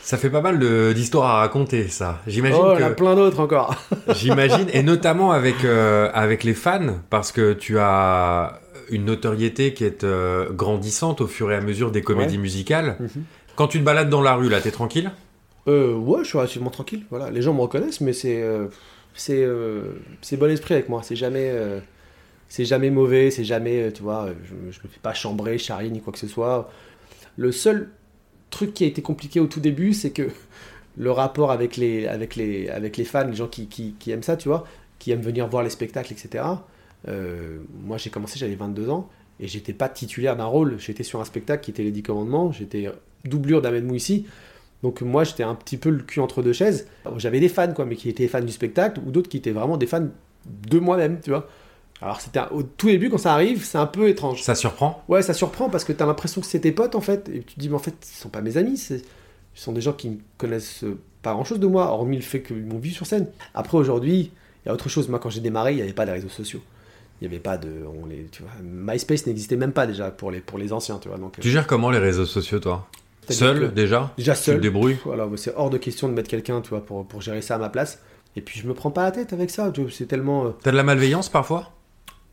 [0.10, 0.58] Ça fait pas mal
[0.96, 2.20] d'histoires à raconter, ça.
[2.26, 2.96] J'imagine Oh, il y a que...
[2.96, 3.76] plein d'autres encore.
[4.16, 9.84] J'imagine, et notamment avec, euh, avec les fans, parce que tu as une notoriété qui
[9.84, 12.42] est euh, grandissante au fur et à mesure des comédies Ouais.
[12.42, 12.96] musicales.
[13.00, 13.24] Mhm.
[13.56, 15.12] Quand tu te balades dans la rue, là, t'es tranquille?
[15.68, 17.04] Euh, ouais, je suis relativement tranquille.
[17.12, 18.66] Voilà, les gens me reconnaissent, mais c'est euh,
[19.14, 19.48] c'est
[20.22, 21.02] c'est bon esprit avec moi.
[21.04, 21.54] C'est jamais
[22.48, 25.92] c'est jamais mauvais, c'est jamais tu vois, je, me- je me fais pas chambrer, charrier
[25.92, 26.72] ni quoi que ce soit.
[27.38, 27.90] Le seul
[28.50, 30.30] truc qui a été compliqué au tout début, c'est que
[30.98, 34.66] le rapport avec les avec les fans, les gens qui, aiment ça, tu vois,
[35.00, 36.44] qui aiment venir voir les spectacles, etc.
[37.08, 39.10] Euh, moi, j'ai commencé, j'avais 22 ans.
[39.42, 42.52] Et j'étais pas titulaire d'un rôle, j'étais sur un spectacle qui était Les Dix Commandements,
[42.52, 42.92] j'étais
[43.24, 44.26] doublure d'Ahmed Mouissi,
[44.84, 46.88] donc moi j'étais un petit peu le cul entre deux chaises.
[47.18, 49.78] J'avais des fans quoi, mais qui étaient fans du spectacle ou d'autres qui étaient vraiment
[49.78, 50.08] des fans
[50.46, 51.48] de moi-même, tu vois.
[52.02, 54.42] Alors c'était au tout début quand ça arrive, c'est un peu étrange.
[54.44, 55.04] Ça surprend?
[55.10, 57.56] Ouais, ça surprend parce que t'as l'impression que c'est tes potes en fait, et tu
[57.56, 58.96] te dis mais en fait ils sont pas mes amis, ce
[59.54, 60.86] sont des gens qui ne connaissent
[61.22, 63.28] pas grand-chose de moi, hormis le fait qu'ils m'ont vu sur scène.
[63.54, 64.32] Après aujourd'hui,
[64.64, 65.10] il y a autre chose.
[65.10, 66.62] Moi quand j'ai démarré, il n'y avait pas de réseaux sociaux.
[67.22, 67.70] Il n'y avait pas de,
[68.02, 71.10] on les, tu vois, MySpace n'existait même pas déjà pour les pour les anciens, tu
[71.10, 71.18] vois.
[71.18, 72.88] Donc euh, Tu gères comment les réseaux sociaux, toi?
[73.30, 74.14] Seul, déjà?
[74.18, 74.98] Déjà Tu te seul, débrouilles?
[75.04, 77.58] Voilà, c'est hors de question de mettre quelqu'un, tu vois, pour, pour gérer ça à
[77.58, 78.00] ma place.
[78.38, 80.46] Et puis je me prends pas la tête avec ça, tu vois, c'est tellement.
[80.46, 81.74] euh, T'as de la malveillance parfois?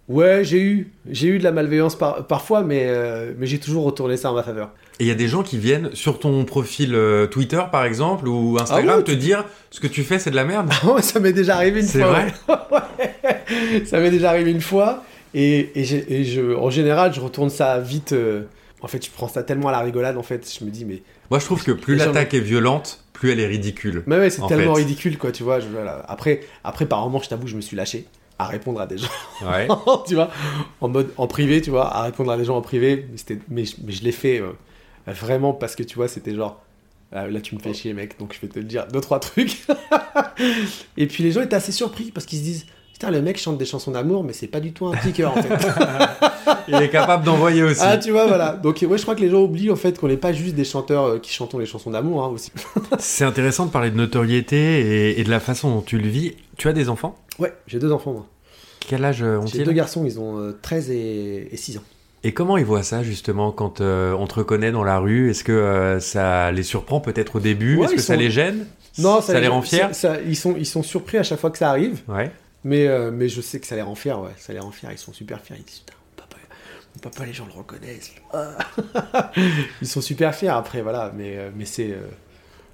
[0.09, 3.85] Ouais, j'ai eu, j'ai eu de la malveillance par- parfois, mais, euh, mais j'ai toujours
[3.85, 4.71] retourné ça en ma faveur.
[5.01, 8.29] Et il y a des gens qui viennent sur ton profil euh, Twitter, par exemple,
[8.29, 10.71] ou Instagram, Ah ouais, te dire ce que tu fais, c'est de la merde.
[10.85, 12.11] Ouais, ça m'est déjà arrivé une C'est fois.
[12.13, 12.33] vrai
[12.73, 13.85] ouais.
[13.85, 15.03] Ça m'est déjà arrivé une fois.
[15.35, 18.13] Et, et, j'ai- et je, en général, je retourne ça vite.
[18.13, 18.43] euh,
[18.83, 20.49] En fait, je prends ça tellement à la rigolade, en fait.
[20.59, 23.41] Je me dis, mais, Moi, je trouve que plus gens- l'attaque est violente, plus elle
[23.41, 24.03] est ridicule.
[24.07, 24.83] mais ouais, c'est En tellement fait.
[24.83, 25.59] ridicule, quoi, tu vois.
[25.61, 26.05] je- voilà.
[26.09, 28.07] Après, après, par moment, je t'avoue, je me suis lâché
[28.39, 29.09] à répondre à des gens,
[29.51, 29.67] Ouais.
[30.07, 30.31] tu vois,
[30.81, 33.07] en mode, en privé, tu vois, à répondre à des gens en privé.
[33.11, 34.53] Mais, mais, je- mais je l'ai fait euh,
[35.07, 36.61] vraiment parce que, tu vois, c'était genre,
[37.13, 39.21] ah, là, tu me fais chier, mec, donc je vais te le dire deux, trois
[39.21, 39.65] trucs.
[40.97, 43.59] et puis les gens étaient assez surpris parce qu'ils se disent, putain, le mec chante
[43.59, 45.49] des chansons d'amour, mais c'est pas du tout un piqueur, en fait.
[46.69, 47.81] Il est capable d'envoyer aussi.
[47.83, 48.53] Ah, tu vois, voilà.
[48.53, 50.65] Donc, ouais, je crois que les gens oublient en fait qu'on n'est pas juste des
[50.65, 52.51] chanteurs euh, qui chantons les chansons d'amour hein, aussi.
[52.99, 54.57] C'est intéressant de parler de notoriété
[55.13, 56.35] et, et de la façon dont tu le vis.
[56.57, 57.17] Tu as des enfants?
[57.39, 58.27] Ouais, j'ai deux enfants, moi.
[58.81, 61.83] Quel âge euh, J'ai deux ont-ils garçons, ils ont euh, 13 et, et 6 ans.
[62.25, 65.31] Et comment ils voient ça justement quand euh, on te reconnaît dans la rue?
[65.31, 67.77] Est-ce que euh, ça les surprend peut-être au début?
[67.77, 68.67] Ouais, Est-ce que ça les gêne?
[68.99, 69.89] Non, ça, les rend fiers?
[69.93, 72.31] Ça- ils, sont, ils sont surpris à chaque fois que ça arrive, Ouais.
[72.65, 74.31] mais, euh, mais je sais que ça les rend fiers, ouais.
[74.39, 75.57] Ça les rend fiers, ils sont super fiers.
[75.59, 76.37] Ils disent, putain, mon papa,
[76.95, 78.13] mon papa, les gens le reconnaissent.
[78.33, 78.57] Ah.
[79.83, 81.13] ils sont super fiers après, voilà.
[81.15, 81.91] Mais, euh, mais c'est.
[81.91, 82.09] euh,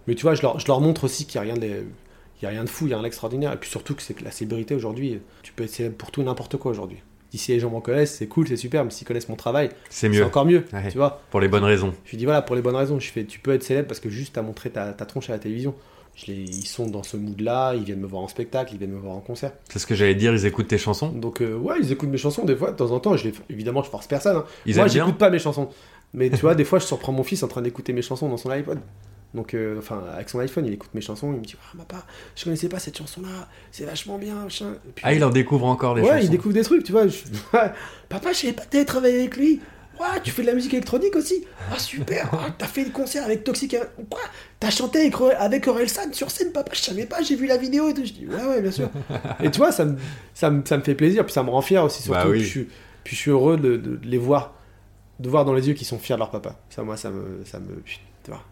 [0.07, 1.85] Mais tu vois, je leur, je leur montre aussi qu'il n'y a rien de.
[2.43, 3.53] Il y a rien de fou, il y a rien d'extraordinaire.
[3.53, 6.21] Et puis surtout que c'est que la célébrité aujourd'hui, tu peux être célèbre pour tout
[6.23, 6.99] et n'importe quoi aujourd'hui.
[7.35, 10.11] Si les gens m'en connaissent, c'est cool, c'est super, mais s'ils connaissent mon travail, C'est
[10.11, 10.65] mieux, encore mieux.
[10.73, 10.91] Ouais.
[10.91, 11.95] Tu vois pour les bonnes raisons.
[12.05, 14.01] Je lui dis voilà, pour les bonnes raisons, je fais, tu peux être célèbre parce
[14.01, 15.75] que juste t'as montré ta, ta tronche à la télévision.
[16.15, 18.91] Je les, ils sont dans ce mood-là, ils viennent me voir en spectacle, ils viennent
[18.93, 19.53] me voir en concert.
[19.71, 22.19] C'est ce que j'allais dire, ils écoutent tes chansons Donc euh, ouais, ils écoutent mes
[22.19, 23.17] chansons des fois, de temps en temps.
[23.17, 24.37] Je les, évidemment, je force personne.
[24.37, 24.45] hein.
[24.67, 25.71] Ils Moi, j'écoute pas mes chansons.
[26.13, 28.37] Mais tu vois, des fois, je surprends mon fils en train d'écouter mes chansons dans
[28.37, 28.79] son iPod.
[29.35, 32.05] Donc, euh, enfin, avec son iPhone, il écoute mes chansons, il me dit Ah, papa,
[32.37, 34.75] je connaissais pas cette chanson-là, c'est vachement bien, machin.
[34.95, 36.21] Puis, Ah, il en découvre encore des ouais, chansons.
[36.25, 37.07] il découvre des trucs, tu vois.
[37.07, 37.23] Je-
[38.09, 39.61] Papa, je savais pas que t'avais travaillé avec lui.
[40.01, 41.45] Ouais, tu fais de la musique électronique aussi.
[41.71, 42.29] Ah, super.
[42.33, 43.77] Ah, t'as fait le concert avec Toxic.
[44.11, 44.21] Quoi?
[44.59, 46.73] T'as chanté avec, avec Orelsan sur scène, papa?
[46.75, 48.05] Je savais pas, j'ai vu la vidéo et tout.
[48.05, 48.91] Je dis, ouais, ouais, bien sûr.
[49.43, 49.97] et tu vois, ça me,
[50.35, 52.19] ça, me, ça me fait plaisir, puis ça me rend fier aussi, surtout.
[52.19, 52.39] Bah oui.
[52.39, 52.69] puis, je, suis-
[53.05, 54.55] puis je suis heureux de, de- de les voir,
[55.21, 56.59] de voir dans les yeux qu'ils sont fiers de leur papa.
[56.71, 57.43] Ça, moi, ça me.
[57.45, 57.83] Ça, me,
[58.25, 58.43] tu vois,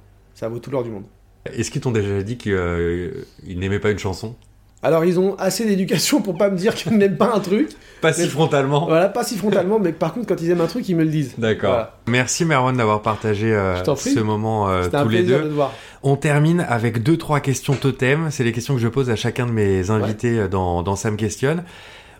[0.41, 1.05] ça vaut tout l'or du monde.
[1.45, 3.11] Est-ce qu'ils t'ont déjà dit qu'ils euh,
[3.47, 4.37] n'aimaient pas une chanson?
[4.83, 7.69] Alors, ils ont assez d'éducation pour pas me dire qu'ils n'aiment pas un truc.
[8.01, 10.67] Pas si Mais- frontalement Voilà, pas si frontalement, mais par contre, quand ils aiment un
[10.67, 11.35] truc, ils me le disent.
[11.37, 11.73] D'accord.
[11.73, 11.99] Voilà.
[12.07, 15.45] Merci Merwan d'avoir partagé euh, ce moment euh, C'était un tous les plaisir deux.
[15.45, 15.75] de te voir.
[16.03, 18.31] On termine avec deux trois questions totem.
[18.31, 21.65] C'est les questions que je pose à chacun de mes invités dans, me questionne.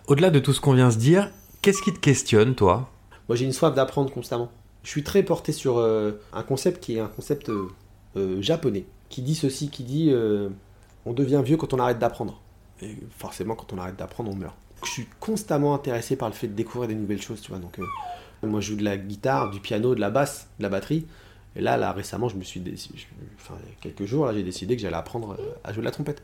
[0.05, 1.31] Au-delà de tout ce qu'on vient se dire,
[1.63, 2.87] qu'est-ce qui te questionne, toi?
[3.27, 4.51] Moi, j'ai une soif d'apprendre constamment.
[4.83, 7.49] Je suis très porté sur euh, un concept qui est un concept
[8.15, 10.49] euh, japonais, qui dit ceci, qui dit euh,
[11.05, 12.41] on devient vieux quand on arrête d'apprendre.
[12.81, 14.55] Et forcément, quand on arrête d'apprendre, on meurt.
[14.83, 17.59] Je suis constamment intéressé par le fait de découvrir des nouvelles choses, tu vois.
[17.59, 17.85] Donc, euh,
[18.47, 21.05] moi, je joue de la guitare, du piano, de la basse, de la batterie.
[21.55, 24.33] Et là, là, récemment, je me suis, je- enfin, il y a quelques jours, là,
[24.33, 26.23] j'ai décidé que j'allais apprendre à jouer de la trompette.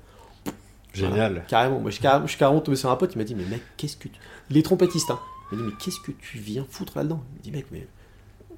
[0.96, 1.80] Voilà, carrément.
[1.80, 4.08] Moi, je suis carrément, tombé sur un pote, il m'a dit, mais mec, qu'est-ce que
[4.08, 4.20] tu...
[4.50, 5.20] Il est trompettiste, hein.
[5.52, 7.22] Il m'a dit, mais qu'est-ce que tu viens foutre là-dedans?
[7.30, 7.88] Il m'a dit, mec, mais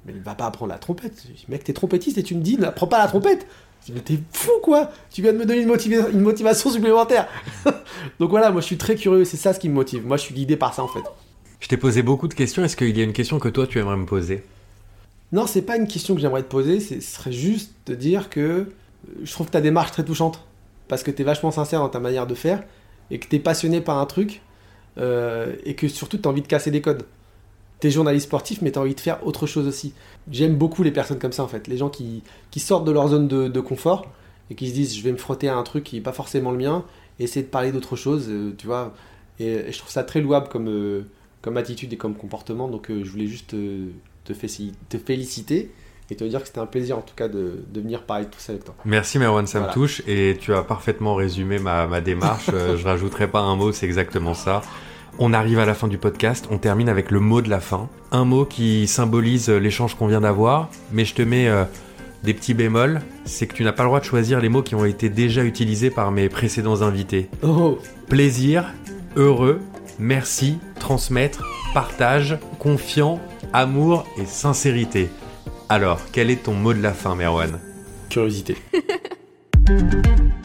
[0.06, 1.22] mais il va pas apprendre la trompette.
[1.28, 3.46] Je dis, mec, t'es trompettiste et tu me dis, n'apprends pas la trompette.
[3.82, 6.70] Je dis, mais t'es fou quoi Tu viens de me donner une, motiva- une motivation
[6.70, 7.28] supplémentaire.
[8.18, 10.06] Donc voilà, moi je suis très curieux, c'est ça ce qui me motive.
[10.06, 11.02] Moi je suis guidé par ça en fait.
[11.60, 12.64] Je t'ai posé beaucoup de questions.
[12.64, 14.44] Est-ce qu'il y a une question que toi tu aimerais me poser?
[15.32, 18.40] Non, c'est pas une question que j'aimerais te poser, ce serait juste de dire que
[18.40, 18.64] euh,
[19.22, 20.44] je trouve ta démarche très touchante.
[20.88, 22.64] Parce que t'es vachement sincère dans ta manière de faire,
[23.12, 24.40] et que t'es passionné par un truc,
[24.98, 27.04] euh, et que surtout t'as envie de casser des codes.
[27.80, 29.94] T'es journaliste sportif, mais t'as envie de faire autre chose aussi.
[30.30, 33.08] J'aime beaucoup les personnes comme ça en fait, les gens qui, qui sortent de leur
[33.08, 34.06] zone de, de confort,
[34.50, 36.50] et qui se disent je vais me frotter à un truc qui n'est pas forcément
[36.50, 36.84] le mien,
[37.18, 38.92] et essayer de parler d'autre chose, euh, tu vois.
[39.38, 41.02] Et, et je trouve ça très louable comme, euh,
[41.40, 44.34] comme attitude et comme comportement, donc euh, je voulais juste te,
[44.98, 45.70] féliciter
[46.10, 48.30] et te dire que c'était un plaisir en tout cas de, de venir parler de
[48.30, 48.74] tout ça avec toi.
[48.84, 49.72] Merci Merwan, ça Voilà.
[49.72, 52.50] me touche et tu as parfaitement résumé ma, ma démarche.
[52.76, 54.62] Je rajouterai pas un mot, c'est exactement ça.
[55.18, 57.88] On arrive à la fin du podcast, on termine avec le mot de la fin.
[58.10, 61.64] Un mot qui symbolise l'échange qu'on vient d'avoir, mais je te mets euh,
[62.22, 63.00] des petits bémols.
[63.24, 65.44] C'est que tu n'as pas le droit de choisir les mots qui ont été déjà
[65.44, 67.28] utilisés par mes précédents invités.
[67.42, 68.72] Oh, Plaisir,
[69.16, 69.60] heureux,
[69.98, 71.44] merci, transmettre,
[71.74, 73.20] partage, confiant,
[73.52, 75.08] amour et sincérité.
[75.68, 77.60] Alors, quel est ton mot de la fin, Merwan?
[78.08, 78.56] Curiosité.